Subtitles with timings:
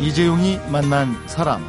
[0.00, 1.62] 이재용이 만난 사람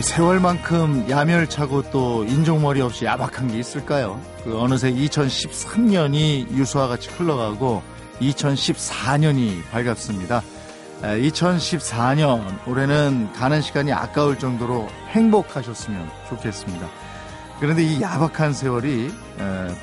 [0.00, 4.20] 세월만큼 야멸차고 또 인종머리 없이 야박한 게 있을까요?
[4.42, 7.82] 그 어느새 2013년이 유수와 같이 흘러가고
[8.20, 10.42] 2014년이 밝았습니다.
[11.02, 16.88] 2014년 올해는 가는 시간이 아까울 정도로 행복하셨으면 좋겠습니다.
[17.60, 19.12] 그런데 이 야박한 세월이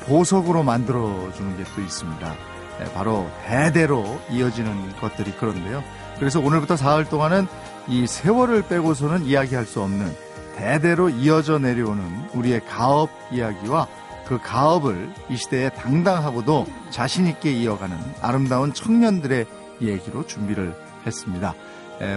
[0.05, 2.35] 보석으로 만들어주는 게 또 있습니다.
[2.93, 5.83] 바로 대대로 이어지는 것들이 그런데요.
[6.19, 7.47] 그래서 오늘부터 사흘 동안은
[7.87, 10.15] 이 세월을 빼고서는 이야기할 수 없는
[10.55, 13.87] 대대로 이어져 내려오는 우리의 가업 이야기와
[14.27, 19.45] 그 가업을 이 시대에 당당하고도 자신있게 이어가는 아름다운 청년들의
[19.81, 21.55] 얘기로 준비를 했습니다.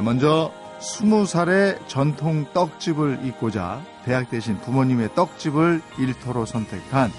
[0.03, 7.13] 먼저 스무 살의 전통 떡집을 잇고자 대학 대신 부모님의 떡집을 일터로 선택한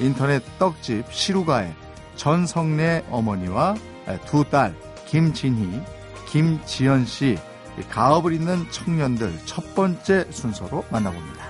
[0.00, 1.72] 인터넷 떡집 시루가의
[2.16, 3.76] 전성래 어머니와
[4.26, 4.74] 두 딸
[5.06, 5.80] 김진희,
[6.28, 7.38] 김지연 씨
[7.88, 11.44] 가업을 잇는 청년들 첫 번째 순서로 만나봅니다.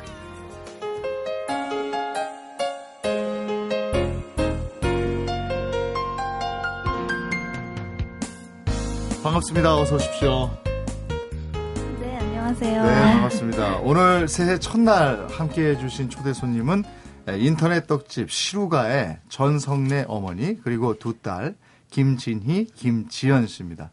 [9.23, 9.77] 반갑습니다.
[9.79, 10.51] 어서 오십시오.
[12.65, 12.83] 네, 안녕하세요.
[13.05, 13.77] 네, 반갑습니다.
[13.83, 16.83] 오늘 새해 첫날 함께 해주신 초대 손님은
[17.39, 21.57] 인터넷 떡집 시루가의 전성래 어머니 그리고 두 딸
[21.91, 23.91] 김진희, 김지연 씨입니다.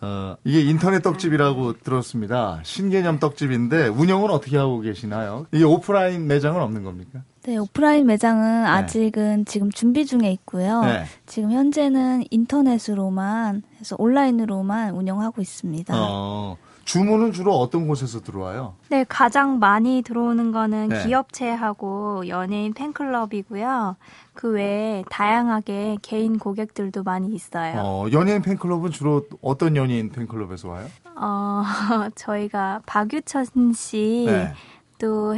[0.00, 2.60] 어, 이게 인터넷 떡집이라고 들었습니다.
[2.62, 5.46] 신개념 떡집인데 운영은 어떻게 하고 계시나요?
[5.52, 7.20] 이게 오프라인 매장은 없는 겁니까?
[7.42, 8.68] 네, 오프라인 매장은 네.
[8.68, 10.80] 아직은 지금 준비 중에 있고요.
[10.82, 11.04] 네.
[11.26, 15.94] 지금 현재는 인터넷으로만 해서 온라인으로만 운영하고 있습니다.
[15.94, 16.56] 어,
[16.88, 18.74] 주문은 주로 어떤 곳에서 들어와요?
[18.88, 21.04] 네, 가장 많이 들어오는 거는 네.
[21.04, 23.96] 기업체하고 연예인 팬클럽이고요.
[24.32, 27.74] 그 외에 다양하게 개인 고객들도 많이 있어요.
[27.76, 30.86] 어, 연예인 팬클럽은 주로 어떤 연예인 팬클럽에서 와요?
[31.14, 31.62] 어,
[32.16, 34.54] 저희가 박유천 씨도 네.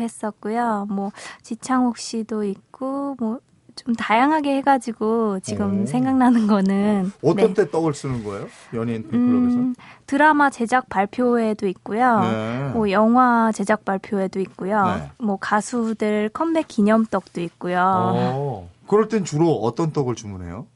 [0.00, 0.86] 했었고요.
[0.88, 1.10] 뭐
[1.42, 3.40] 지창욱 씨도 있고 뭐
[3.84, 5.86] 좀 다양하게 해가지고 지금 오.
[5.86, 7.54] 생각나는 거는 어떤 네.
[7.54, 8.46] 때 떡을 쓰는 거예요?
[8.74, 9.56] 연예인 팬클럽에서?
[9.56, 9.74] 음,
[10.06, 12.20] 드라마 제작 발표회도 있고요.
[12.20, 12.70] 네.
[12.74, 14.84] 뭐 영화 제작 발표회도 있고요.
[14.84, 15.10] 네.
[15.18, 18.34] 뭐 가수들 컴백 기념 떡도 있고요.
[18.36, 18.68] 오.
[18.86, 20.66] 그럴 땐 주로 어떤 떡을 주문해요?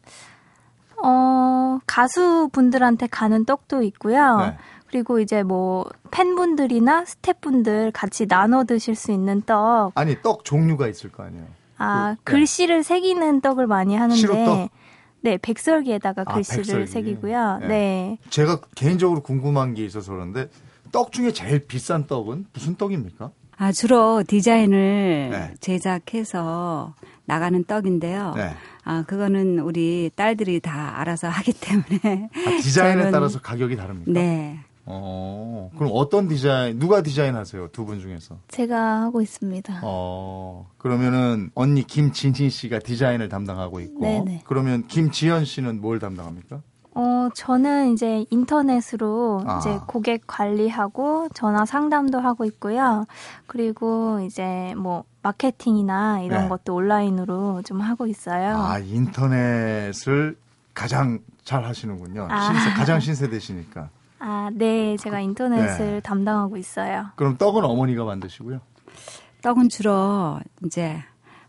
[1.03, 4.39] 어, 가수분들한테 가는 떡도 있고요.
[4.39, 4.57] 네.
[4.87, 9.91] 그리고 이제 뭐 팬분들이나 스태프분들 같이 나눠 드실 수 있는 떡.
[9.97, 11.45] 아니, 떡 종류가 있을 거 아니에요.
[11.79, 14.69] 아, 그, 글씨를 새기는 떡을 많이 하는데
[15.23, 16.87] 네, 백설기에다가 아, 글씨를 백설기.
[16.87, 17.59] 새기고요.
[17.63, 17.69] 네.
[17.69, 18.19] 네.
[18.31, 20.49] 제가 개인적으로 궁금한 게 있어서 그런데
[20.93, 23.31] 떡 중에 제일 비싼 떡은 무슨 떡입니까?
[23.57, 25.55] 아, 주로 디자인을 네.
[25.61, 28.35] 제작해서 나가는 떡인데요.
[28.37, 28.53] 네.
[28.85, 32.29] 아, 그거는 우리 딸들이 다 알아서 하기 때문에.
[32.35, 34.13] 아, 디자인에 저는, 따라서 가격이 다릅니까?
[34.13, 34.59] 네.
[34.87, 37.69] 어, 그럼 어떤 디자인, 누가 디자인 하세요?
[37.69, 38.37] 두 분 중에서?
[38.49, 39.81] 제가 하고 있습니다.
[39.83, 44.01] 어, 그러면은 언니 김진희 씨가 디자인을 담당하고 있고.
[44.01, 44.43] 네네.
[44.47, 46.61] 그러면 김지연 씨는 뭘 담당합니까?
[46.97, 49.59] 어, 저는 이제 인터넷으로 아.
[49.59, 53.05] 이제 고객 관리하고 전화 상담도 하고 있고요.
[53.47, 56.49] 그리고 이제 뭐 마케팅이나 이런 네.
[56.49, 58.57] 것도 온라인으로 좀 하고 있어요.
[58.59, 60.37] 아, 인터넷을
[60.73, 62.29] 가장 잘 하시는군요.
[62.31, 62.53] 아.
[62.53, 63.89] 신세, 가장 신세대시니까.
[64.27, 64.97] 아, 네.
[64.97, 66.01] 제가 인터넷을 네.
[66.01, 67.07] 담당하고 있어요.
[67.17, 68.59] 그럼 떡은 어머니가 만드시고요?
[69.43, 70.99] 떡은 주로 이제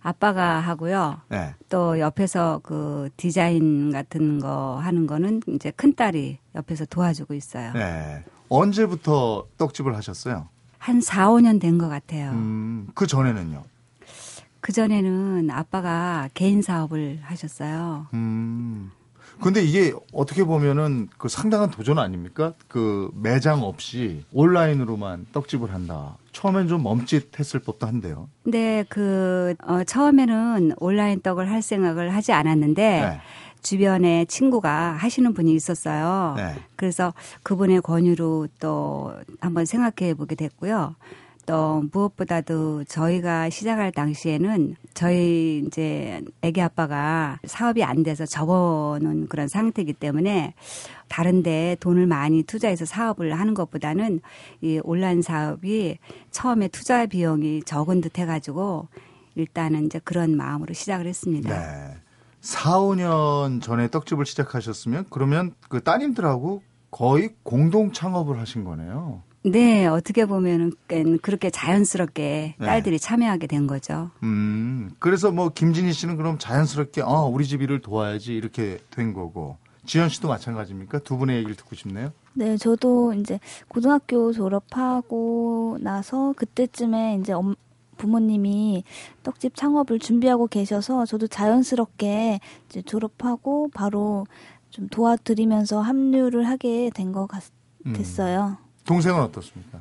[0.02, 1.22] 아빠가 하고요.
[1.30, 1.54] 네.
[1.70, 7.72] 또 옆에서 그 디자인 같은 거 하는 거는 이제 큰 딸이 옆에서 도와주고 있어요.
[7.74, 8.24] 네.
[8.50, 10.50] 언제부터 떡집을 하셨어요?
[10.78, 12.32] 한 4, 5년 된 것 같아요.
[12.32, 13.64] 음, 그 전에는요?
[14.60, 18.08] 그 전에는 아빠가 개인 사업을 하셨어요.
[18.14, 18.92] 음.
[19.42, 22.54] 근데 이게 어떻게 보면은 그 상당한 도전 아닙니까?
[22.68, 26.18] 그 매장 없이 온라인으로만 떡집을 한다.
[26.32, 28.30] 처음엔 좀 멈칫했을 법도 한데요.
[28.44, 33.20] 네, 그 어, 처음에는 온라인 떡을 할 생각을 하지 않았는데 네.
[33.62, 36.36] 주변에 친구가 하시는 분이 있었어요.
[36.38, 36.56] 네.
[36.76, 40.96] 그래서 그분의 권유로 또 한번 생각해 보게 됐고요.
[41.46, 49.94] 또 무엇보다도 저희가 시작할 당시에는 저희 이제 애기 아빠가 사업이 안 돼서 접어놓은 그런 상태이기
[49.94, 50.54] 때문에
[51.08, 54.22] 다른데 돈을 많이 투자해서 사업을 하는 것보다는
[54.62, 55.98] 이 온라인 사업이
[56.32, 58.88] 처음에 투자 비용이 적은 듯 해가지고
[59.36, 61.50] 일단은 이제 그런 마음으로 시작을 했습니다.
[61.50, 61.96] 네.
[62.42, 66.62] 4, 5년 전에 떡집을 시작하셨으면 그러면 그 따님들하고
[66.92, 69.24] 거의 공동 창업을 하신 거네요.
[69.46, 70.72] 네, 어떻게 보면은
[71.22, 72.66] 그렇게 자연스럽게 네.
[72.66, 73.04] 딸들이 네.
[73.04, 74.10] 참여하게 된 거죠.
[74.24, 79.58] 음, 그래서 뭐 김진희 씨는 그럼 자연스럽게 어, 우리 집 일을 도와야지 이렇게 된 거고
[79.86, 81.00] 지현 씨도 마찬가지입니까?
[81.00, 82.12] 두 분의 얘기를 듣고 싶네요.
[82.34, 87.56] 네, 저도 이제 고등학교 졸업하고 나서 그때쯤에 이제 엄,
[87.98, 88.84] 부모님이
[89.24, 94.26] 떡집 창업을 준비하고 계셔서 저도 자연스럽게 이제 졸업하고 바로
[94.70, 97.30] 좀 도와드리면서 합류를 하게 된것
[97.86, 97.94] 음.
[97.94, 98.65] 됐어요.
[98.86, 98.88] 음.
[98.88, 99.80] 동생은 어떻습니까?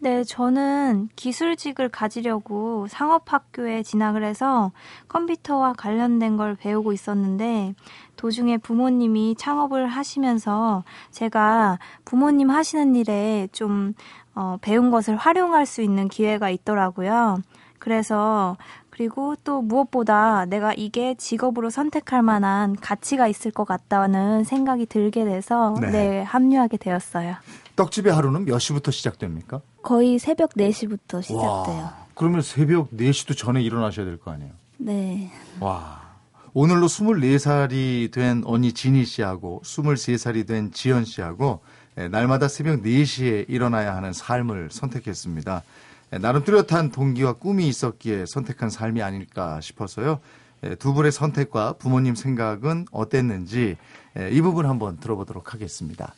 [0.00, 4.70] 네, 저는 기술직을 가지려고 상업학교에 진학을 해서
[5.08, 7.74] 컴퓨터와 관련된 걸 배우고 있었는데
[8.16, 13.94] 도중에 부모님이 창업을 하시면서 제가 부모님 하시는 일에 좀
[14.34, 17.38] 어, 배운 것을 활용할 수 있는 기회가 있더라고요.
[17.78, 18.58] 그래서
[18.90, 25.74] 그리고 또 무엇보다 내가 이게 직업으로 선택할 만한 가치가 있을 것 같다는 생각이 들게 돼서
[25.80, 27.36] 네, 네 합류하게 되었어요.
[27.76, 29.60] 떡집의 하루는 몇 시부터 시작됩니까?
[29.82, 31.42] 거의 새벽 4시부터 시작돼요.
[31.82, 34.52] 와, 그러면 새벽 4시도 전에 일어나셔야 될 거 아니에요?
[34.78, 35.30] 네.
[35.60, 36.02] 와.
[36.52, 41.60] 오늘로 24살이 된 언니 진희 씨하고 23살이 된 지연 씨하고
[41.98, 45.62] 예, 날마다 새벽 4시에 일어나야 하는 삶을 선택했습니다.
[46.12, 50.20] 예, 나름 뚜렷한 동기와 꿈이 있었기에 선택한 삶이 아닐까 싶어서요.
[50.64, 53.76] 예, 두 분의 선택과 부모님 생각은 어땠는지
[54.30, 56.14] 이 부분 한번 들어보도록 하겠습니다.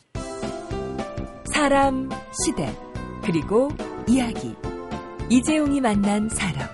[1.66, 2.72] 사람, 시대,
[3.24, 3.70] 그리고
[4.06, 4.54] 이야기.
[5.28, 6.68] 이재용이 만난 사람.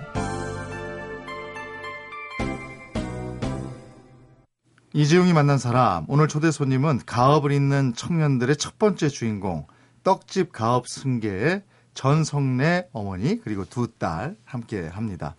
[4.93, 6.05] 이재용이 만난 사람.
[6.09, 9.65] 오늘 초대 손님은 가업을 잇는 청년들의 첫 번째 주인공,
[10.03, 11.63] 떡집 가업 승계의
[11.95, 15.35] 전성래 어머니 그리고 두 딸 함께 합니다.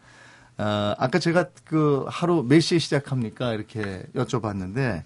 [0.58, 3.52] 어, 아까 제가 그 하루 몇 시에 시작합니까?
[3.52, 5.04] 이렇게 여쭤봤는데 에,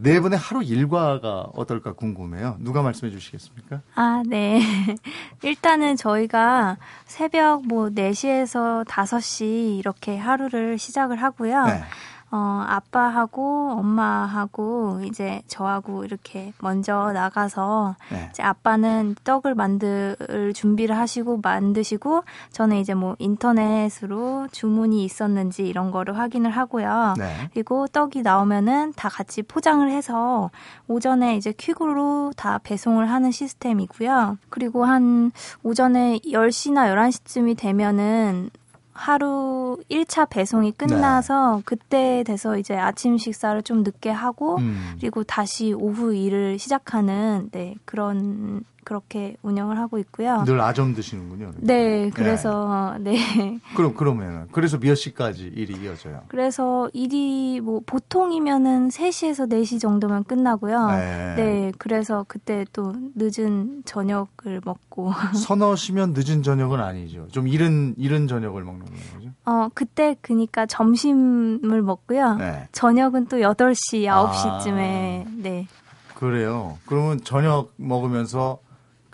[0.00, 2.56] 네 분의 하루 일과가 어떨까 궁금해요.
[2.60, 3.80] 누가 말씀해 주시겠습니까?
[3.96, 4.60] 아, 네.
[5.42, 6.76] 일단은 저희가
[7.06, 11.64] 새벽 뭐 4시에서 5시 이렇게 하루를 시작을 하고요.
[11.64, 11.82] 네.
[12.30, 18.28] 어, 아빠하고 엄마하고 이제 저하고 이렇게 먼저 나가서 네.
[18.30, 20.16] 이제 아빠는 떡을 만들
[20.54, 27.14] 준비를 하시고 만드시고 저는 이제 뭐 인터넷으로 주문이 있었는지 이런 거를 확인을 하고요.
[27.16, 27.48] 네.
[27.52, 30.50] 그리고 떡이 나오면은 다 같이 포장을 해서
[30.88, 34.38] 오전에 이제 퀵으로 다 배송을 하는 시스템이고요.
[34.50, 35.30] 그리고 한
[35.62, 38.50] 오전에 10시나 11시쯤이 되면은
[38.96, 41.62] 하루 1차 배송이 끝나서 네.
[41.64, 44.96] 그때 돼서 이제 아침 식사를 좀 늦게 하고 음.
[44.98, 50.44] 그리고 다시 오후 일을 시작하는 네, 그런 그렇게 운영을 하고 있고요.
[50.44, 51.50] 늘 아점 드시는군요.
[51.56, 53.16] 네, 그래서 네.
[53.36, 53.58] 네.
[53.74, 56.22] 그럼 그러면 그래서 몇 시까지 일이 이어져요?
[56.28, 60.86] 그래서 일이 뭐 보통이면은 3시에서 4시 정도면 끝나고요.
[60.90, 61.34] 네.
[61.36, 67.26] 네 그래서 그때 또 늦은 저녁을 먹고 서너 시면 늦은 저녁은 아니죠.
[67.32, 69.30] 좀 이른 이른 저녁을 먹는 거죠.
[69.46, 72.36] 어, 그때 그니까 점심을 먹고요.
[72.36, 72.68] 네.
[72.70, 75.30] 저녁은 또 8시, 9시쯤에 아.
[75.38, 75.66] 네.
[76.14, 76.78] 그래요.
[76.86, 78.60] 그러면 저녁 먹으면서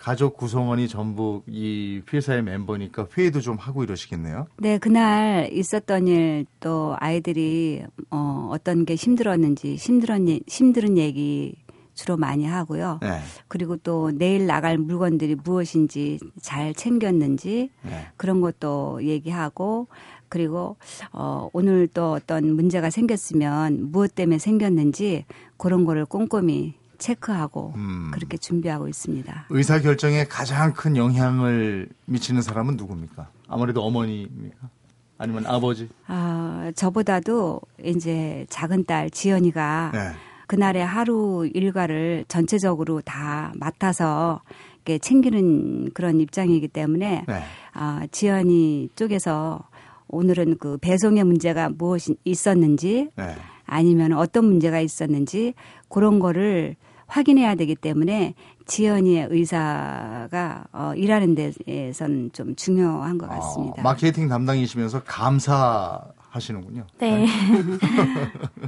[0.03, 4.49] 가족 구성원이 전부 이 회사의 멤버니까 회의도 좀 하고 이러시겠네요.
[4.59, 11.57] 네, 그날 있었던 일 또 아이들이 어, 어떤 게 힘들었는지 힘들은 힘들은 얘기
[11.95, 13.01] 주로 많이 하고요.
[13.03, 13.19] 네.
[13.49, 18.07] 그리고 또 내일 나갈 물건들이 무엇인지 잘 챙겼는지 네.
[18.17, 19.89] 그런 것도 얘기하고
[20.29, 20.77] 그리고
[21.13, 25.27] 어 오늘 또 어떤 문제가 생겼으면 무엇 때문에 생겼는지
[25.59, 28.11] 그런 거를 꼼꼼히 체크하고 음.
[28.13, 29.47] 그렇게 준비하고 있습니다.
[29.51, 33.29] 의사 결정에 가장 큰 영향을 미치는 사람은 누굽니까?
[33.49, 34.71] 아무래도 어머니입니까?
[35.19, 35.89] 아니면 아버지?
[36.07, 39.99] 아 저보다도 이제 작은 딸 지연이가 네.
[40.47, 44.43] 그날의 하루 일과를 전체적으로 다 맡아서
[44.77, 47.43] 이렇게 챙기는 그런 입장이기 때문에 네.
[47.73, 49.69] 아, 지연이 쪽에서
[50.09, 53.35] 오늘은 그 배송의 문제가 무엇이 있었는지 네.
[53.65, 55.55] 아니면 어떤 문제가 있었는지
[55.89, 56.77] 그런 거를
[57.13, 58.35] 확인해야 되기 때문에
[58.67, 63.81] 지연이의 의사가 어, 일하는 데에서는 좀 중요한 것 같습니다.
[63.81, 66.87] 어, 마케팅 담당이시면서 감사하시는군요.
[66.99, 67.27] 네.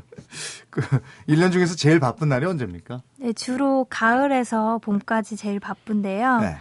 [0.70, 0.80] 그
[1.28, 3.00] 1년 중에서 제일 바쁜 날이 언제입니까?
[3.18, 6.38] 네, 주로 가을에서 봄까지 제일 바쁜데요.
[6.40, 6.56] 네.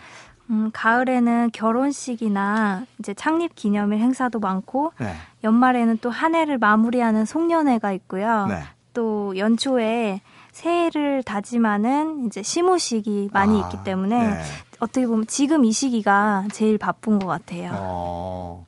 [0.49, 5.13] 음, 가을에는 결혼식이나 이제 창립 기념일 행사도 많고 네.
[5.43, 8.45] 연말에는 또 한 해를 마무리하는 송년회가 있고요.
[8.47, 8.61] 네.
[8.93, 10.21] 또 연초에
[10.53, 14.41] 새해를 다짐하는 이제 시무식이 많이 아, 있기 때문에 네.
[14.79, 17.71] 어떻게 보면 지금 이 시기가 제일 바쁜 것 같아요.
[17.73, 18.65] 어,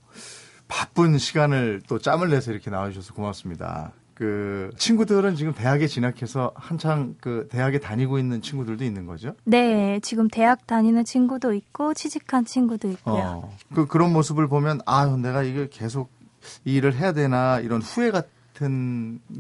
[0.68, 3.94] 바쁜 시간을 또 짬을 내서 이렇게 나와주셔서 고맙습니다.
[4.16, 9.36] 그 친구들은 지금 대학에 진학해서 한창 그 대학에 다니고 있는 친구들도 있는 거죠?
[9.44, 13.44] 네, 지금 대학 다니는 친구도 있고 취직한 친구도 있고요.
[13.44, 16.10] 어, 그 그런 모습을 보면 아, 내가 이게 계속
[16.64, 18.30] 이 일을 해야 되나 이런 후회 같은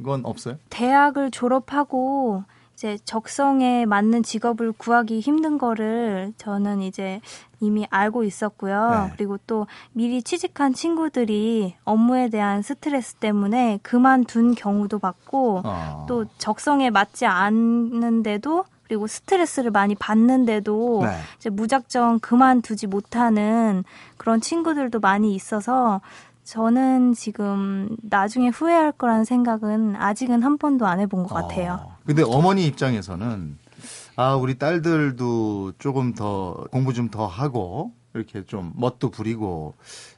[0.04, 0.58] 건 없어요?
[0.70, 2.44] 대학을 졸업하고
[2.76, 7.22] 이제 적성에 맞는 직업을 구하기 힘든 거를 저는 이제
[7.62, 8.90] 이미 알고 있었고요.
[8.90, 9.14] 네.
[9.16, 16.06] 그리고 또 미리 취직한 친구들이 업무에 대한 스트레스 때문에 그만둔 경우도 봤고 어.
[16.10, 21.18] 또 적성에 맞지 않는데도 그리고 스트레스를 많이 받는데도 네.
[21.38, 23.84] 이제 무작정 그만두지 못하는
[24.18, 26.02] 그런 친구들도 많이 있어서
[26.46, 31.80] 저는 지금 나중에 후회할 거라는 생각은 아직은 한 번도 안 해본 것 같아요.
[31.84, 31.98] 어.
[32.06, 33.58] 근데 어머니 입장에서는
[34.16, 39.74] 아, 우리 딸들도 조금 더 공부 좀 더 하고 이렇게 좀 멋도 부리고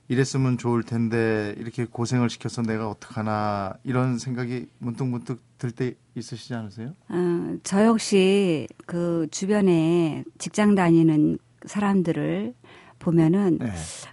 [0.10, 6.93] 이랬으면 좋을 텐데 이렇게 고생을 시켜서 내가 어떡하나 이런 생각이 문득문득 들 때 있으시지 않으세요?
[7.10, 12.53] 어, 저 역시 그 주변에 직장 다니는 사람들을
[13.00, 13.68] 보면은 네.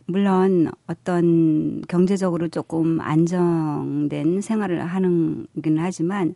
[0.06, 6.34] 물론 어떤 경제적으로 조금 안정된 생활을 하는긴 하지만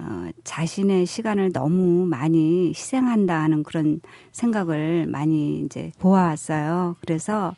[0.00, 4.00] 어, 자신의 시간을 너무 많이 희생한다 하는 그런
[4.32, 6.96] 생각을 많이 이제 보아왔어요.
[7.00, 7.54] 그래서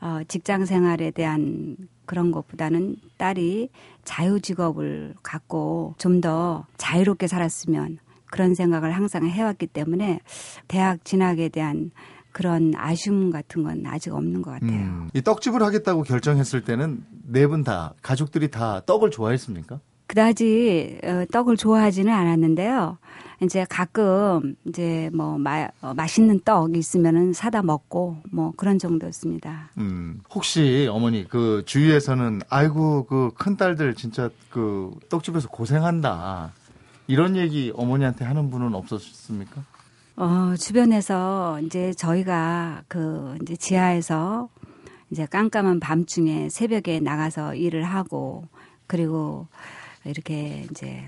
[0.00, 3.70] 어, 직장 생활에 대한 그런 것보다는 딸이
[4.04, 7.98] 자유 직업을 갖고 좀 더 자유롭게 살았으면
[8.30, 10.20] 그런 생각을 항상 해왔기 때문에
[10.68, 11.90] 대학 진학에 대한
[12.32, 14.70] 그런 아쉬움 같은 건 아직 없는 것 같아요.
[14.70, 19.78] 음, 이 떡집을 하겠다고 결정했을 때는 네 분 다 가족들이 다 떡을 좋아했습니까?
[20.06, 22.98] 그다지 어, 떡을 좋아하지는 않았는데요.
[23.42, 29.70] 이제 가끔 이제 뭐 마, 어, 맛있는 떡 있으면은 사다 먹고 뭐 그런 정도였습니다.
[29.78, 36.52] 음, 혹시 어머니 그 주위에서는 아이고 그큰 딸들 진짜 그 떡집에서 고생한다
[37.08, 39.62] 이런 얘기 어머니한테 하는 분은 없었습니까?
[40.16, 44.50] 어, 주변에서 이제 저희가 그 이제 지하에서
[45.10, 48.46] 이제 깜깜한 밤중에 새벽에 나가서 일을 하고
[48.86, 49.46] 그리고
[50.04, 51.02] 이렇게 이제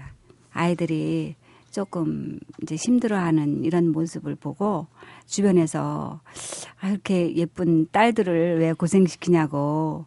[0.52, 1.36] 아이들이
[1.70, 4.86] 조금 이제 힘들어하는 이런 모습을 보고
[5.26, 6.20] 주변에서
[6.80, 10.06] 아, 이렇게 예쁜 딸들을 왜 고생시키냐고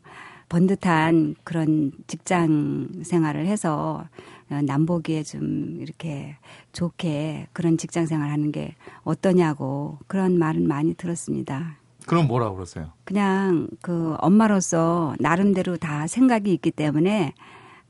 [0.50, 4.10] 번듯한 그런 직장 생활을 해서 어,
[4.50, 6.38] 남보기에 좀 이렇게
[6.74, 11.78] 좋게 그런 직장 생활 하는 게 어떠냐고 그런 말은 많이 들었습니다.
[12.06, 12.92] 그럼 뭐라고 그러세요?
[13.04, 17.34] 그냥 그 엄마로서 나름대로 다 생각이 있기 때문에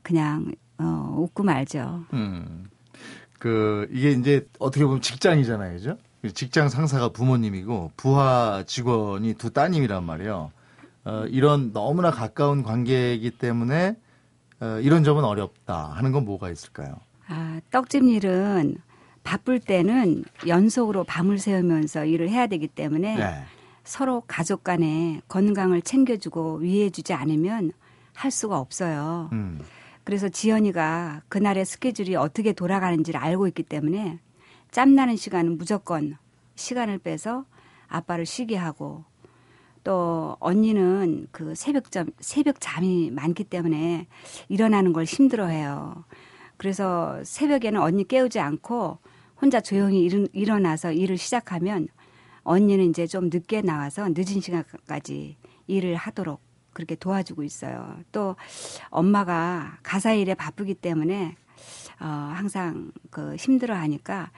[0.02, 2.04] 그냥 어, 웃고 말죠.
[2.12, 2.68] 음.
[3.38, 5.96] 그 이게 이제 어떻게 보면 직장이잖아요, 그죠?
[6.34, 10.50] 직장 상사가 부모님이고 부하 직원이 두 따님이란 말이에요.
[11.04, 13.94] 어, 이런 너무나 가까운 관계이기 때문에 어,
[14.82, 16.96] 이런 점은 어렵다 하는 건 뭐가 있을까요?
[17.28, 18.78] 아, 떡집 일은
[19.22, 23.44] 바쁠 때는 연속으로 밤을 새우면서 일을 해야 되기 때문에 네.
[23.84, 27.72] 서로 가족 간에 건강을 챙겨주고 위해주지 않으면
[28.14, 29.28] 할 수가 없어요.
[29.32, 29.60] 음.
[30.04, 34.18] 그래서 지연이가 그날의 스케줄이 어떻게 돌아가는지를 알고 있기 때문에
[34.70, 36.16] 짬나는 시간은 무조건
[36.54, 37.44] 시간을 빼서
[37.88, 39.04] 아빠를 쉬게 하고
[39.88, 44.06] 또 언니는 그 새벽잠 새벽 잠이 많기 때문에
[44.50, 46.04] 일어나는 걸 힘들어해요.
[46.58, 48.98] 그래서 새벽에는 언니 깨우지 않고
[49.40, 51.88] 혼자 조용히 일, 일어나서 일을 시작하면
[52.42, 56.38] 언니는 이제 좀 늦게 나와서 늦은 시간까지 일을 하도록
[56.74, 57.96] 그렇게 도와주고 있어요.
[58.12, 58.36] 또
[58.90, 61.34] 엄마가 가사 일에 바쁘기 때문에
[61.98, 64.32] 어, 항상 그 힘들어 하니까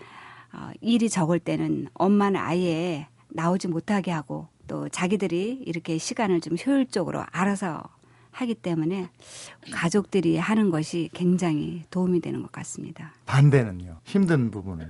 [0.52, 7.24] 어, 일이 적을 때는 엄마는 아예 나오지 못하게 하고 또 자기들이 이렇게 시간을 좀 효율적으로
[7.32, 7.82] 알아서
[8.30, 9.08] 하기 때문에
[9.72, 13.12] 가족들이 하는 것이 굉장히 도움이 되는 것 같습니다.
[13.26, 13.96] 반대는요.
[14.04, 14.88] 힘든 부분은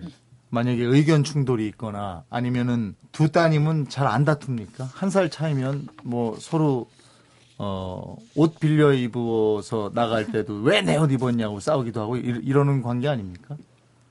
[0.51, 4.87] 만약에 의견 충돌이 있거나 아니면은 두 따님은 잘 안 다툽니까?
[4.93, 6.87] 한 살 차이면 뭐 서로
[7.57, 13.09] 어, 옷 빌려 입어서 나갈 때도 왜 내 옷 입었냐고 싸우기도 하고 이, 러는 관계
[13.09, 13.57] 아닙니까?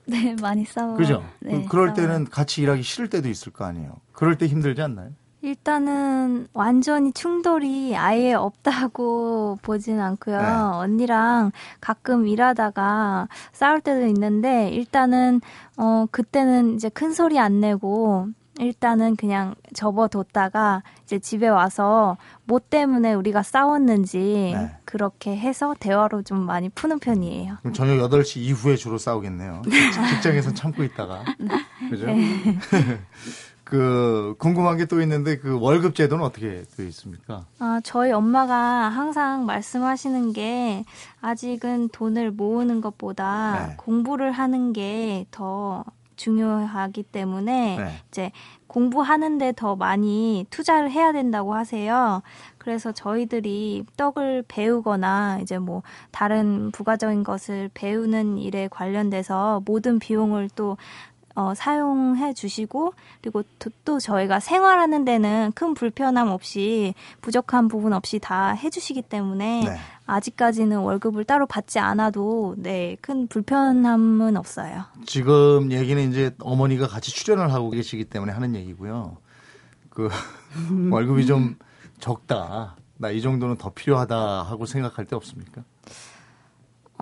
[0.06, 0.96] 네, 많이 싸워요.
[0.96, 1.24] 그죠?
[1.38, 1.94] 네, 그럴 싸워요.
[1.94, 3.98] 때는 같이 일하기 싫을 때도 있을 거 아니에요.
[4.12, 5.12] 그럴 때 힘들지 않나요?
[5.42, 10.38] 일단은 완전히 충돌이 아예 없다고 보진 않고요.
[10.38, 10.46] 네.
[10.46, 15.40] 언니랑 가끔 일하다가 싸울 때도 있는데 일단은
[15.76, 18.28] 어 그때는 이제 큰 소리 안 내고
[18.58, 24.76] 일단은 그냥 접어뒀다가 이제 집에 와서 뭐 때문에 우리가 싸웠는지 네.
[24.84, 27.56] 그렇게 해서 대화로 좀 많이 푸는 편이에요.
[27.60, 29.62] 그럼 저녁 8시 이후에 주로 싸우겠네요.
[30.10, 31.24] 직장에서 참고 있다가.
[31.38, 31.48] 네.
[31.88, 32.06] 그죠?
[32.06, 32.58] 네.
[33.70, 37.44] 그 궁금한 게 또 있는데 그 월급 제도는 어떻게 되어 있습니까?
[37.60, 38.54] 아, 저희 엄마가
[38.88, 40.84] 항상 말씀하시는 게
[41.20, 43.74] 아직은 돈을 모으는 것보다 네.
[43.76, 45.84] 공부를 하는 게 더
[46.16, 47.92] 중요하기 때문에 네.
[48.08, 48.30] 이제
[48.66, 52.22] 공부하는데 더 많이 투자를 해야 된다고 하세요.
[52.58, 60.76] 그래서 저희들이 떡을 배우거나 이제 뭐 다른 부가적인 것을 배우는 일에 관련돼서 모든 비용을 또
[61.34, 68.18] 어, 사용해 주시고 그리고 또, 또, 저희가 생활하는 데는 큰 불편함 없이 부족한 부분 없이
[68.18, 69.76] 다 해주시기 때문에 네.
[70.06, 74.84] 아직까지는 월급을 따로 받지 않아도 네 큰 불편함은 없어요.
[75.06, 79.16] 지금 얘기는 이제 어머니가 같이 출연을 하고 계시기 때문에 하는 얘기고요.
[79.90, 80.08] 그
[80.90, 81.56] 월급이 좀
[82.00, 82.76] 적다.
[82.98, 85.62] 나 이 정도는 더 필요하다 하고 생각할 때 없습니까?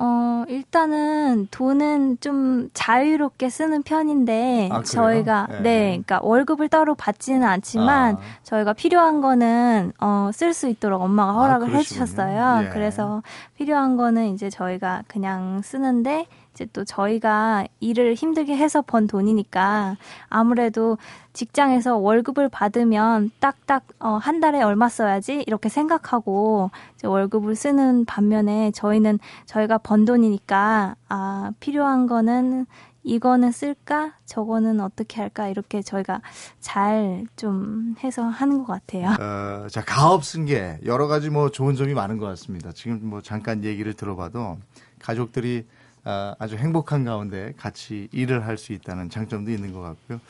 [0.00, 5.61] 어, 일단은 돈은 좀 자유롭게 쓰는 편인데 아, 저희가 네.
[5.61, 8.21] 네, 그러니까 월급을 따로 받지는 않지만 아.
[8.45, 12.67] 저희가 필요한 거는 어, 쓸 수 있도록 엄마가 아, 허락을 아, 해 주셨어요.
[12.67, 12.69] 예.
[12.69, 13.23] 그래서
[13.57, 16.26] 필요한 거는 이제 저희가 그냥 쓰는데
[16.59, 19.97] 이제 또 저희가 일을 힘들게 해서 번 돈이니까
[20.29, 20.99] 아무래도
[21.33, 26.73] 직장에서 월급을 받으면 딱딱 어, 한 달에 얼마 써야지 이렇게 생각하고
[27.05, 32.67] 월급을 쓰는 반면에 저희는 저희가 번 돈이니까 아 필요한 거는
[33.05, 36.21] 이거는 쓸까 저거는 어떻게 할까 이렇게 저희가
[36.59, 39.11] 잘 좀 해서 하는 것 같아요.
[39.21, 42.73] 어, 자 가업 쓴게 여러 가지 뭐 좋은 점이 많은 것 같습니다.
[42.73, 44.59] 지금 뭐 잠깐 얘기를 들어봐도
[45.00, 45.65] 가족들이
[46.11, 50.21] 아, 아주 행복한 가운데 같이 일을 할 수 있다는 장점도 있는 것 같고요.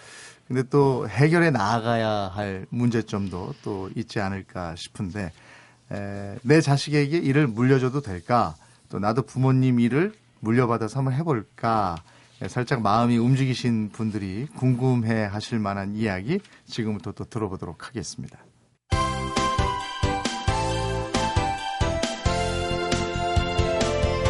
[0.48, 5.30] 근데 또 해결해 나아가야 할 문제점도 또 있지 않을까 싶은데
[5.92, 8.56] 에, 내 자식에게 일을 물려줘도 될까?
[8.88, 12.02] 또 나도 부모님 일을 물려받아서 한번 해볼까?
[12.42, 18.36] 에, 살짝 마음이 움직이신 분들이 궁금해 하실 만한 이야기 지금부터 또 들어보도록 하겠습니다.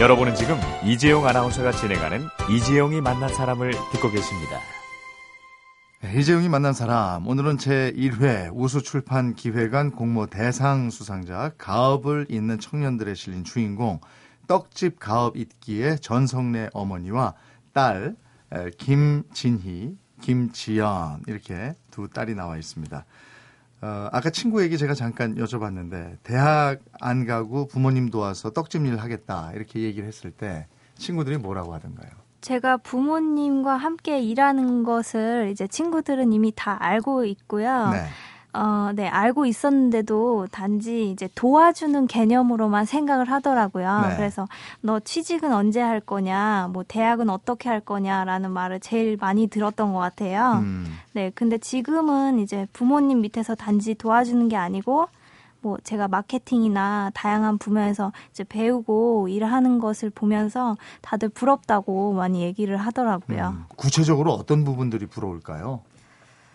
[0.00, 4.60] 여러분은 지금 이재용 아나운서가 진행하는 이재용이 만난 사람을 듣고 계십니다.
[6.02, 13.42] 네, 이재용이 만난 사람 오늘은 제1회 우수출판 기획안 공모 대상 수상자 가업을 잇는 청년들의 실린
[13.42, 13.98] 주인공
[14.46, 17.34] 떡집 가업 잇기의 전성래 어머니와
[17.72, 18.14] 딸
[18.78, 23.04] 김진희, 김지연 이렇게 두 딸이 나와 있습니다.
[23.80, 29.52] 어, 아까 친구 얘기 제가 잠깐 여쭤봤는데 대학 안 가고 부모님 도와서 떡집 일 하겠다
[29.54, 32.10] 이렇게 얘기를 했을 때 친구들이 뭐라고 하던가요?
[32.40, 37.90] 제가 부모님과 함께 일하는 것을 이제 친구들은 이미 다 알고 있고요.
[37.90, 38.06] 네.
[38.54, 44.06] 어, 네, 알고 있었는데도 단지 이제 도와주는 개념으로만 생각을 하더라고요.
[44.08, 44.16] 네.
[44.16, 44.46] 그래서
[44.80, 49.98] 너 취직은 언제 할 거냐, 뭐 대학은 어떻게 할 거냐라는 말을 제일 많이 들었던 것
[49.98, 50.60] 같아요.
[50.62, 50.86] 음.
[51.12, 55.08] 네, 근데 지금은 이제 부모님 밑에서 단지 도와주는 게 아니고
[55.60, 62.76] 뭐 제가 마케팅이나 다양한 부면에서 이제 배우고 일을 하는 것을 보면서 다들 부럽다고 많이 얘기를
[62.76, 63.54] 하더라고요.
[63.56, 65.80] 음, 구체적으로 어떤 부분들이 부러울까요?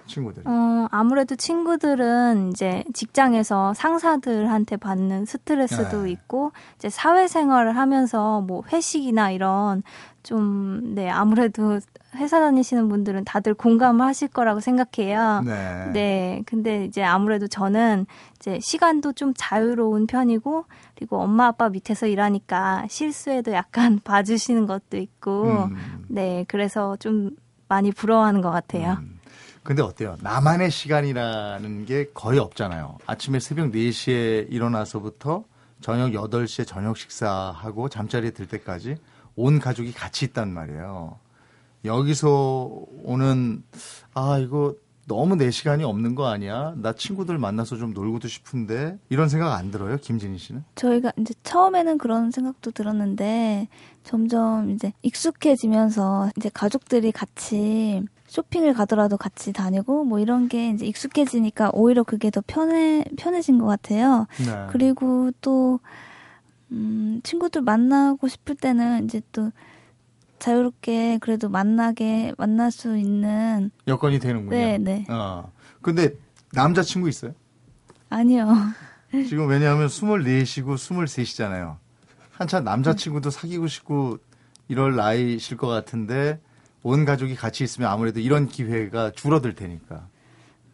[0.06, 0.44] 친구들?
[0.46, 6.12] 어, 아무래도 친구들은 이제 직장에서 상사들한테 받는 스트레스도 네.
[6.12, 9.84] 있고, 이제 사회생활을 하면서 뭐 회식이나 이런
[10.24, 11.80] 좀, 네, 아무래도
[12.16, 15.42] 회사 다니시는 분들은 다들 공감을 하실 거라고 생각해요.
[15.46, 15.92] 네.
[15.94, 16.44] 네.
[16.46, 18.06] 근데 이제 아무래도 저는
[18.38, 25.66] 이제 시간도 좀 자유로운 편이고, 그리고 엄마 아빠 밑에서 일하니까 실수에도 약간 봐주시는 것도 있고,
[25.72, 26.06] 음.
[26.08, 26.46] 네.
[26.48, 27.32] 그래서 좀
[27.68, 28.98] 많이 부러워하는 것 같아요.
[29.02, 29.13] 음.
[29.64, 30.18] 근데 어때요?
[30.22, 32.98] 나만의 시간이라는 게 거의 없잖아요.
[33.06, 35.46] 아침에 새벽 4시에 일어나서부터
[35.82, 38.98] 저녁 8시에 저녁 식사하고 잠자리에 들 때까지
[39.36, 41.18] 온 가족이 같이 있단 말이에요.
[41.86, 43.64] 여기서 오는,
[44.14, 46.74] 아, 이거 너무 내 시간이 없는 거 아니야?
[46.78, 50.64] 나 친구들 만나서 좀 놀고도 싶은데 이런 생각 안 들어요, 김진희 씨는?
[50.76, 53.68] 저희가 이제 처음에는 그런 생각도 들었는데
[54.04, 58.02] 점점 이제 익숙해지면서 이제 가족들이 같이
[58.34, 63.68] 쇼핑을 가더라도 같이 다니고 뭐 이런 게 이제 익숙해지니까 오히려 그게 더 편해 편해진 것
[63.68, 64.26] 같아요.
[64.40, 64.68] 네.
[64.72, 65.80] 그리고 또
[66.72, 69.52] 음, 친구들 만나고 싶을 때는 이제 또
[70.40, 74.50] 자유롭게 그래도 만나게 만날 수 있는 여건이 되는군요.
[74.50, 75.06] 네, 네.
[75.10, 75.52] 어.
[75.84, 76.16] 근데
[76.54, 77.36] 남자 친구 있어요?
[78.10, 78.52] 아니요.
[79.30, 81.78] 지금 왜냐하면 24시고 23시잖아요.
[82.32, 84.18] 한참 남자친구도 사귀고 싶고
[84.70, 86.40] 이럴 나이실 것 같은데
[86.84, 90.08] 온 가족이 같이 있으면 아무래도 이런 기회가 줄어들 테니까.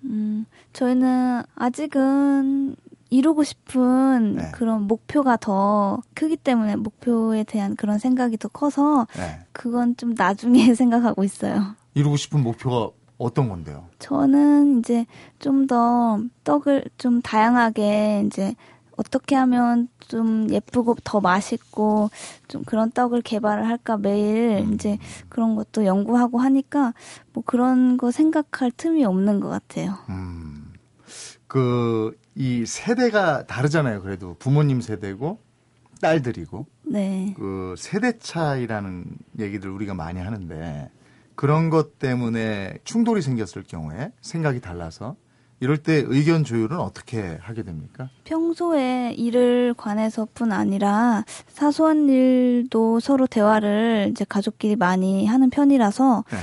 [0.06, 2.76] 음, 저희는 아직은
[3.10, 4.52] 이루고 싶은 네.
[4.54, 9.40] 그런 목표가 더 크기 때문에 목표에 대한 그런 생각이 더 커서 네.
[9.52, 11.76] 그건 좀 나중에 생각하고 있어요.
[11.96, 13.88] 이루고 싶은 목표가 어떤 건데요?
[14.00, 15.06] 저는 이제
[15.40, 18.56] 좀 더 떡을 좀 다양하게 이제
[19.00, 22.10] 어떻게 하면 좀 예쁘고 더 맛있고
[22.50, 24.74] 좀 그런 떡을 개발을 할까 매일 음.
[24.74, 24.98] 이제
[25.30, 26.94] 그런 것도 연구하고 하니까
[27.32, 29.98] 뭐 그런 거 생각할 틈이 없는 것 같아요.
[30.10, 30.74] 음.
[31.48, 34.02] 그, 이 세대가 다르잖아요.
[34.02, 35.40] 그래도 부모님 세대고
[36.02, 36.66] 딸들이고.
[36.84, 37.34] 네.
[37.38, 39.06] 그 세대 차이라는
[39.40, 40.92] 얘기들 우리가 많이 하는데
[41.36, 45.16] 그런 것 때문에 충돌이 생겼을 경우에 생각이 달라서
[45.62, 48.10] 이럴 때 의견 조율은 어떻게 하게 됩니까?
[48.24, 56.38] 평소에 일을 관해서뿐 아니라 사소한 일도 서로 대화를 이제 가족끼리 많이 하는 편이라서 네.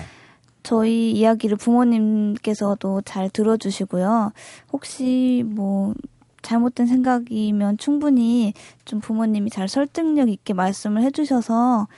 [0.63, 4.33] 저희 이야기를 부모님께서도 잘 들어주시고요.
[4.73, 5.95] 혹시 뭐
[6.43, 8.53] 잘못된 생각이면 충분히
[8.85, 11.89] 좀 부모님이 잘 설득력 있게 말씀을 해주셔서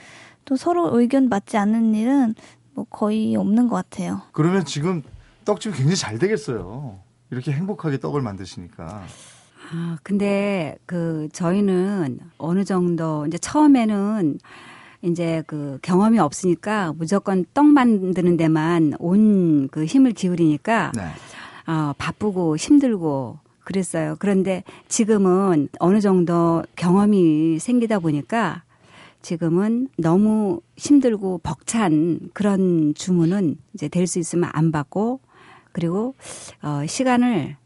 [0.45, 2.33] 또 서로 의견 맞지 않는 일은
[2.73, 4.21] 뭐 거의 없는 것 같아요.
[4.31, 5.03] 그러면 지금
[5.45, 6.99] 떡집이 굉장히 잘 되겠어요.
[7.31, 9.03] 이렇게 행복하게 떡을 만드시니까.
[9.71, 14.39] 아, 근데 그 저희는 어느 정도 이제 처음에는
[15.03, 21.03] 이제 그 경험이 없으니까 무조건 떡 만드는 데만 온 그 힘을 기울이니까 네.
[21.71, 24.15] 어, 바쁘고 힘들고 그랬어요.
[24.17, 28.63] 그런데 지금은 어느 정도 경험이 생기다 보니까
[29.21, 35.19] 지금은 너무 힘들고 벅찬 그런 주문은 이제 될 수 있으면 안 받고
[35.71, 36.15] 그리고
[36.61, 37.57] 어 시간을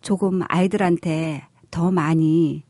[0.00, 2.62] 조금 아이들한테 더 많이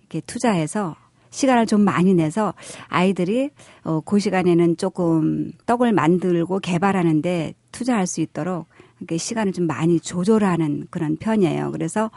[0.00, 0.96] 이렇게 투자해서
[1.30, 2.54] 시간을 좀 많이 내서
[2.88, 3.50] 아이들이
[3.84, 8.66] 어 그 시간에는 조금 떡을 만들고 개발하는데 투자할 수 있도록
[8.98, 11.70] 이렇게 시간을 좀 많이 조절하는 그런 편이에요.
[11.72, 12.10] 그래서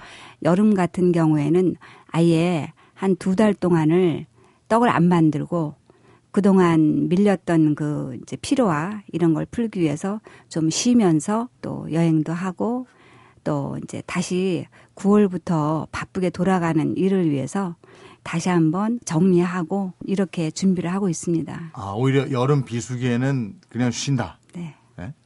[0.44, 1.76] 여름 같은 경우에는
[2.08, 4.26] 아예 한 두 달 동안을
[4.70, 5.76] 떡을 안 만들고
[6.34, 10.20] 그동안 밀렸던 그 이제 피로와 이런 걸 풀기 위해서
[10.50, 12.88] 좀 쉬면서 또 여행도 하고
[13.44, 14.66] 또 이제 다시
[14.96, 17.76] 9월부터 바쁘게 돌아가는 일을 위해서
[18.24, 21.72] 다시 한번 정리하고 이렇게 준비를 하고 있습니다.
[21.74, 24.40] 아, 오히려 여름 비수기에는 그냥 쉬신다.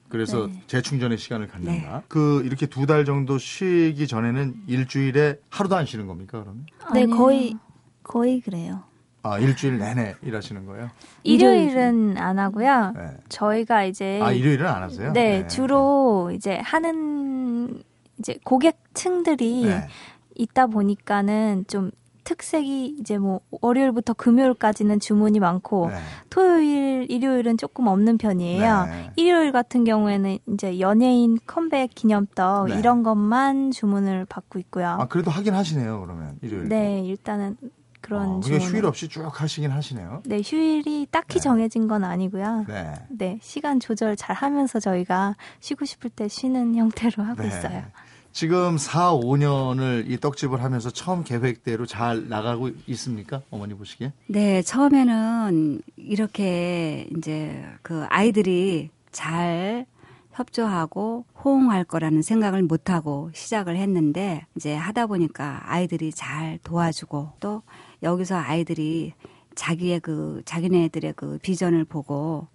[0.09, 0.63] 그래서 네.
[0.67, 1.97] 재충전의 시간을 갖는다.
[1.97, 2.03] 네.
[2.07, 6.65] 그 이렇게 두 달 정도 쉬기 전에는 일주일에 하루도 안 쉬는 겁니까 그러면?
[6.93, 7.55] 네, 거의
[8.03, 8.83] 거의 그래요.
[9.27, 10.89] 아 일주일 내내 일하시는 거예요?
[11.23, 12.93] 일요일은 안 하고요.
[12.95, 13.17] 네.
[13.29, 15.11] 저희가 이제 아 일요일은 안 하세요?
[15.13, 15.47] 네, 네.
[15.47, 17.83] 주로 이제 하는
[18.19, 19.87] 이제 고객층들이 네.
[20.35, 21.91] 있다 보니까는 좀
[22.23, 25.95] 특색이 이제 뭐 월요일부터 금요일까지는 주문이 많고 네.
[26.29, 28.85] 토요일, 일요일은 조금 없는 편이에요.
[28.85, 29.11] 네.
[29.15, 32.79] 일요일 같은 경우에는 이제 연예인 컴백 기념떡 네.
[32.79, 34.97] 이런 것만 주문을 받고 있고요.
[34.99, 36.01] 아 그래도 하긴 하시네요.
[36.01, 36.67] 그러면 일요일.
[36.67, 37.55] 네, 일단은
[38.01, 40.21] 그런 어, 그게 휴일 없이 쭉 하시긴 하시네요.
[40.25, 41.39] 네, 휴일이 딱히 네.
[41.39, 42.65] 정해진 건 아니고요.
[42.67, 42.93] 네.
[43.09, 47.47] 네, 시간 조절 잘 하면서 저희가 쉬고 싶을 때 쉬는 형태로 하고 네.
[47.49, 47.83] 있어요.
[48.31, 53.41] 지금 4, 5년을 이 떡집을 하면서 처음 계획대로 잘 나가고 있습니까?
[53.49, 54.13] 어머니 보시기에?
[54.27, 59.87] 네, 처음에는 이렇게 이제 그 아이들이 잘
[60.33, 67.63] 협조하고 호응할 거라는 생각을 못 하고 시작을 했는데 이제 하다 보니까 아이들이 잘 도와주고 또
[68.03, 69.13] 여기서 아이들이
[69.55, 72.47] 자기의 그 자기네들의 그 비전을 보고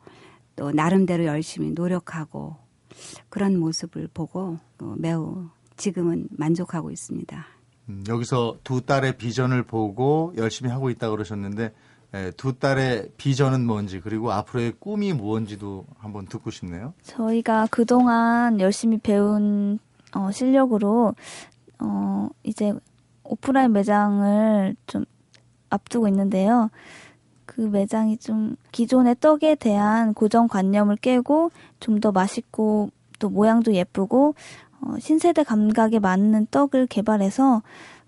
[0.56, 2.56] 또 나름대로 열심히 노력하고
[3.28, 4.58] 그런 모습을 보고
[4.96, 7.46] 매우 지금은 만족하고 있습니다.
[7.88, 11.72] 음, 여기서 두 딸의 비전을 보고 열심히 하고 있다 그러셨는데
[12.14, 16.92] 에, 예, 두 딸의 비전은 뭔지 그리고 앞으로의 꿈이 뭔지도 한번 듣고 싶네요.
[17.02, 19.78] 저희가 그동안 열심히 배운
[20.14, 21.14] 어, 실력으로
[21.78, 22.72] 어, 이제
[23.24, 25.04] 오프라인 매장을 좀
[25.72, 26.70] 앞두고 있는데요.
[27.46, 34.34] 그 매장이 좀 기존의 떡에 대한 고정관념을 깨고 좀 더 맛있고 또 모양도 예쁘고
[34.80, 37.56] 어, 신세대 감각에 맞는 떡을 개발해서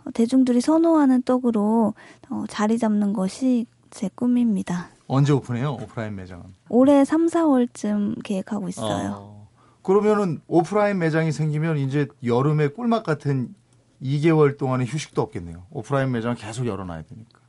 [0.05, 1.95] 어, 대중들이 선호하는 떡으로
[2.31, 4.89] 어, 자리 잡는 것이 제 꿈입니다.
[5.07, 5.75] 언제 오픈해요?
[5.75, 6.45] 오프라인 매장은?
[6.69, 9.13] 올해 3, 4월쯤 계획하고 있어요.
[9.19, 9.49] 어,
[9.83, 13.55] 그러면은 오프라인 매장이 생기면 이제 여름에 꿀맛 같은
[14.03, 15.65] 2개월 동안의 휴식도 없겠네요.
[15.71, 17.41] 오프라인 매장 계속 열어놔야 되니까.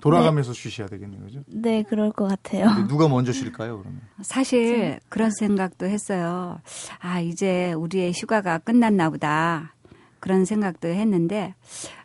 [0.00, 0.60] 돌아가면서 네.
[0.60, 1.42] 쉬셔야 되겠네요, 그죠?
[1.46, 2.86] 네, 그럴 것 같아요.
[2.86, 4.00] 누가 먼저 쉴까요, 그러면?
[4.22, 6.60] 사실 그런 생각도 했어요.
[7.00, 9.74] 아, 이제 우리의 휴가가 끝났나 보다.
[10.20, 11.54] 그런 생각도 했는데,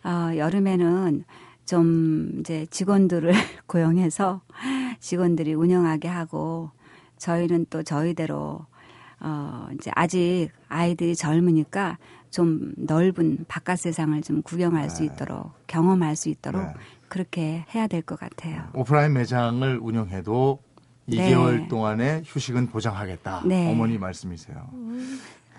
[0.04, 1.24] 어, 여름에는
[1.66, 3.32] 좀 이제 직원들을
[3.68, 4.42] 고용해서
[5.00, 6.72] 직원들이 운영하게 하고,
[7.18, 8.66] 저희는 또 저희대로,
[9.20, 11.98] 어, 이제 아직 아이들이 젊으니까
[12.30, 14.90] 좀 넓은 바깥 세상을 좀 구경할 네.
[14.90, 16.74] 수 있도록, 경험할 수 있도록 네.
[17.18, 18.64] 그렇게 해야 될 것 같아요.
[18.74, 20.60] 오프라인 매장을 운영해도
[21.10, 21.68] 2개월 네.
[21.68, 23.44] 동안의 휴식은 보장하겠다.
[23.46, 23.72] 네.
[23.72, 24.68] 어머니 말씀이세요.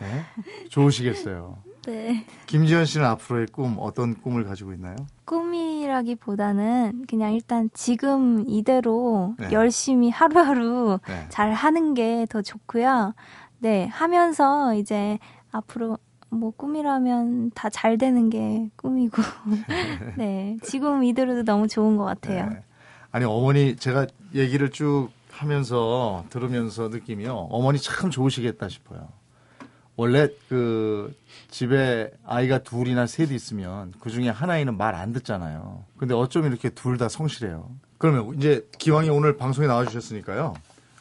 [0.01, 0.23] 네?
[0.69, 1.57] 좋으시겠어요.
[1.87, 2.27] 네.
[2.47, 4.97] 김지현 씨는 앞으로의 꿈 어떤 꿈을 가지고 있나요?
[5.27, 9.53] 꿈이라기보다는 그냥 일단 지금 이대로 네.
[9.53, 11.27] 열심히 하루하루 네.
[11.29, 13.15] 잘 하는 게 더 좋고요.
[13.61, 15.19] 네, 하면서 이제
[15.53, 15.99] 앞으로
[16.35, 19.23] 뭐 꿈이라면 다 잘 되는 게 꿈이고.
[20.17, 22.51] 네, 지금 이대로도 너무 좋은 것 같아요.
[22.51, 22.63] 네.
[23.11, 27.33] 아니 어머니 제가 얘기를 쭉 하면서 들으면서 느낌이요.
[27.51, 29.09] 어머니 참 좋으시겠다 싶어요.
[29.97, 31.15] 원래 그
[31.51, 35.85] 집에 아이가 둘이나 셋 있으면 그 중에 하나이는 말 안 듣잖아요.
[35.97, 37.71] 근데 어쩜 이렇게 둘 다 성실해요.
[37.99, 40.55] 그러면 이제 기왕이 오늘 방송에 나와주셨으니까요.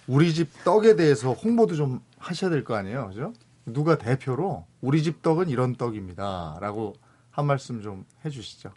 [0.07, 3.07] 우리 집 떡에 대해서 홍보도 좀 하셔야 될 거 아니에요.
[3.09, 3.33] 그죠?
[3.65, 6.57] 누가 대표로 우리 집 떡은 이런 떡입니다.
[6.59, 6.93] 라고
[7.29, 8.71] 한 말씀 좀 해주시죠.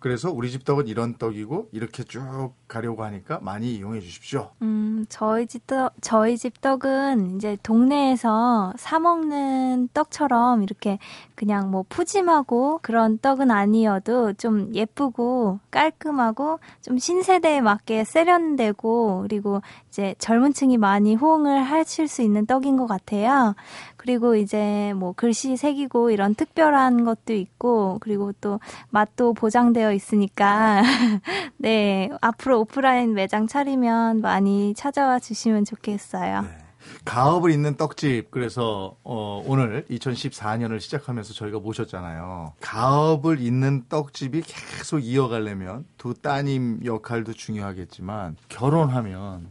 [0.00, 4.50] 그래서 우리 집 떡은 이런 떡이고 이렇게 쭉 가려고 하니까 많이 이용해 주십시오.
[4.62, 10.98] 음, 저희 집 떡, 저희 집 떡은 이제 동네에서 사 먹는 떡처럼 이렇게
[11.34, 20.14] 그냥 뭐 푸짐하고 그런 떡은 아니어도 좀 예쁘고 깔끔하고 좀 신세대에 맞게 세련되고 그리고 이제
[20.18, 23.54] 젊은 층이 많이 호응을 하실 수 있는 떡인 것 같아요.
[23.96, 30.82] 그리고 이제 뭐 글씨 새기고 이런 특별한 것도 있고 그리고 또 맛도 보장되어 있으니까
[31.58, 36.42] 네 앞으로 오프라인 매장 차리면 많이 찾아와 주시면 좋겠어요.
[36.42, 36.48] 네.
[37.04, 42.54] 가업을 잇는 떡집 그래서 어, 오늘 2014년을 시작하면서 저희가 모셨잖아요.
[42.60, 49.48] 가업을 잇는 떡집이 계속 이어가려면 두 따님 역할도 중요하겠지만 결혼하면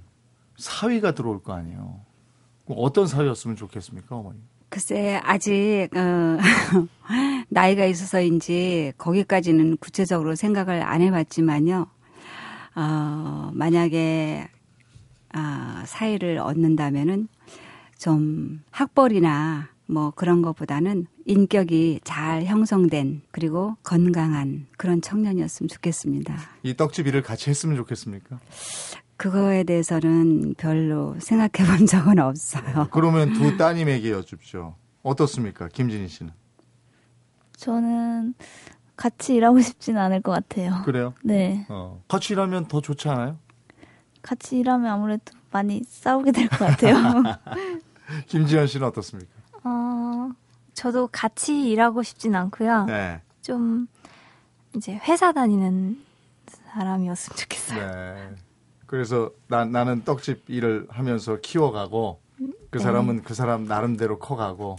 [0.58, 2.00] 사위가 들어올 거 아니에요.
[2.68, 4.40] 어떤 사회였으면 좋겠습니까, 어머니?
[4.70, 6.38] 글쎄, 아직, 어,
[7.50, 11.88] 나이가 있어서인지 거기까지는 구체적으로 생각을 안 해봤지만요.
[12.76, 14.48] 어, 만약에,
[15.34, 17.28] 아, 사회를 얻는다면은
[17.98, 26.38] 좀 학벌이나 뭐 그런 것보다는 인격이 잘 형성된 그리고 건강한 그런 청년이었으면 좋겠습니다.
[26.64, 28.40] 이 떡집 일을 같이 했으면 좋겠습니까?
[29.18, 32.88] 그거에 대해서는 별로 생각해 본 적은 없어요.
[32.92, 34.76] 그러면 두 따님에게 여쭙죠.
[35.04, 35.68] 어떻습니까?
[35.70, 36.32] 김진희 씨는?
[37.56, 38.34] 저는
[38.96, 40.82] 같이 일하고 싶지는 않을 것 같아요.
[40.86, 41.14] 그래요?
[41.24, 41.66] 네.
[41.70, 42.02] 어.
[42.08, 43.38] 같이 일하면 더 좋지 않아요?
[44.22, 46.96] 같이 일하면 아무래도 많이 싸우게 될 것 같아요.
[48.28, 49.32] 김지현 씨는 어떻습니까?
[49.64, 50.30] 어,
[50.74, 52.86] 저도 같이 일하고 싶진 않고요.
[52.86, 53.22] 네.
[53.42, 53.88] 좀
[54.76, 56.04] 이제 회사 다니는
[56.74, 57.92] 사람이었으면 좋겠어요.
[57.92, 58.36] 네.
[58.86, 62.20] 그래서 나, 나는 떡집 일을 하면서 키워가고
[62.70, 62.84] 그 네.
[62.84, 64.76] 사람은 그 사람 나름대로 커가고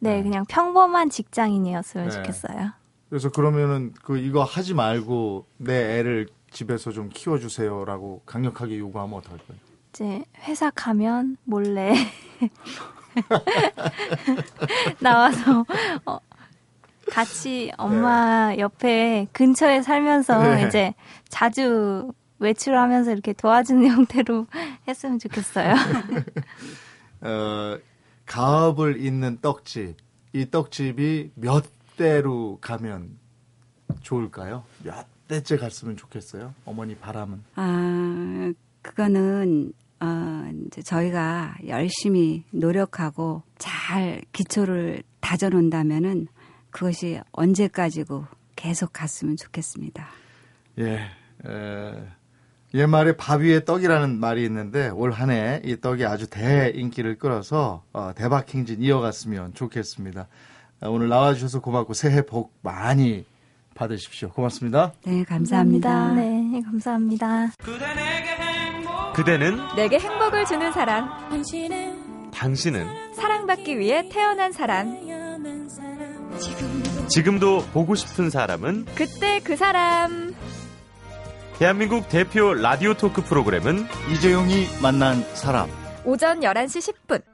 [0.00, 0.22] 네, 네.
[0.22, 2.14] 그냥 평범한 직장인이었으면 네.
[2.16, 2.70] 좋겠어요.
[3.12, 9.58] 그래서 그러면은 그 이거 하지 말고 내 애를 집에서 좀 키워주세요라고 강력하게 요구하면 어떨까요?
[9.90, 11.92] 이제 회사 가면 몰래
[14.98, 15.62] 나와서
[16.06, 16.18] 어,
[17.10, 18.60] 같이 엄마 네.
[18.60, 20.66] 옆에 근처에 살면서 네.
[20.66, 20.94] 이제
[21.28, 24.46] 자주 외출하면서 이렇게 도와주는 형태로
[24.88, 25.74] 했으면 좋겠어요.
[27.20, 27.78] 어,
[28.24, 29.98] 가업을 잇는 떡집.
[30.32, 33.18] 이 떡집이 몇 대로 가면
[34.00, 34.64] 좋을까요?
[34.82, 36.54] 몇 대째 갔으면 좋겠어요?
[36.64, 37.42] 어머니 바람은?
[37.56, 38.52] 아,
[38.82, 46.26] 그거는 어, 이제 저희가 열심히 노력하고 잘 기초를 다져놓는다면은
[46.70, 48.26] 그것이 언제까지고
[48.56, 50.08] 계속 갔으면 좋겠습니다.
[50.78, 51.08] 예,
[51.46, 52.04] 에,
[52.74, 58.12] 옛말에 밥 위에 떡이라는 말이 있는데 올 한 해 이 떡이 아주 대인기를 끌어서 어,
[58.16, 60.26] 대박 행진 이어갔으면 좋겠습니다.
[60.82, 63.24] 어, 오늘 나와주셔서 고맙고 새해 복 많이
[63.74, 64.30] 받으십시오.
[64.30, 64.92] 고맙습니다.
[65.04, 66.12] 네, 감사합니다.
[66.12, 67.52] 네, 감사합니다.
[69.14, 71.08] 그대는 내게 행복을 주는 사람.
[72.32, 74.98] 당신은 사랑받기 위해 태어난 사람.
[77.08, 80.34] 지금도 보고 싶은 사람은 그때 그 사람.
[81.58, 85.68] 대한민국 대표 라디오 토크 프로그램은 이재용이 만난 사람.
[86.04, 87.31] 오전 11시 10분.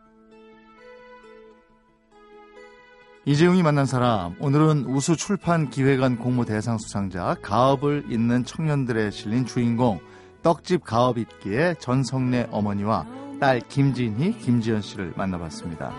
[3.29, 4.37] 이재용이 만난 사람.
[4.41, 10.01] 오늘은 우수 출판 기획안 공모 대상 수상자 가업을 잇는 청년들에 실린 주인공
[10.43, 13.07] 떡집 가업 잇기의 전성래 어머니와
[13.39, 15.93] 딸 김진희, 김지연 씨를 만나봤습니다.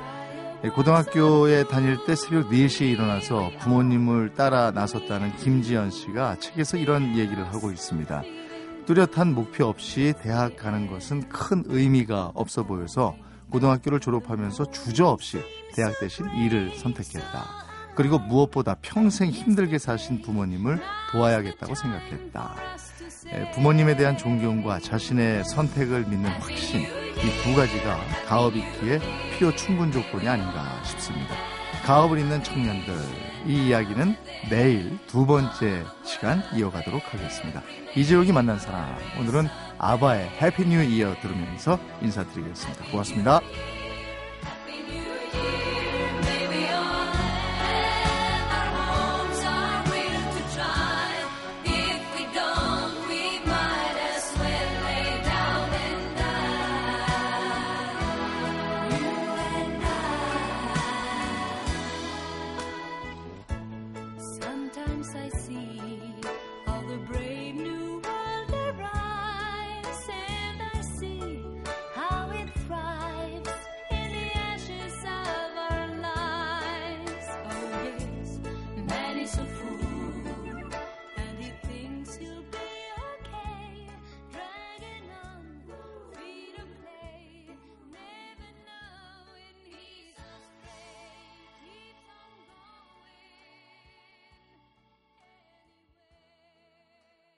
[0.63, 7.46] 예, 고등학교에 다닐 때 새벽 4시에 일어나서 부모님을 따라 나섰다는 김지연 씨가 책에서 이런 얘기를
[7.46, 8.24] 하고 있습니다.
[8.88, 13.15] 뚜렷한 목표 없이 대학 가는 것은 큰 의미가 없어 보여서
[13.52, 17.67] 고등학교를 졸업하면서 주저없이 대학 대신 일을 선택했다.
[17.95, 20.79] 그리고 무엇보다 평생 힘들게 사신 부모님을
[21.12, 22.55] 도와야겠다고 생각했다.
[23.34, 29.00] 예, 부모님에 대한 존경과 자신의 선택을 믿는 확신, 이 두 가지가 가업 잇기에
[29.38, 31.36] 필요 충분 조건이 아닌가 싶습니다.
[31.86, 32.93] 가업을 잇는 청년들,
[33.47, 34.15] 이 이야기는
[34.49, 37.62] 내일 두 번째 시간 이어가도록 하겠습니다.
[37.95, 42.86] 이재욱이 만난 사람, 오늘은 아바의 Happy New Year 들으면서 인사드리겠습니다.
[42.91, 43.41] 고맙습니다.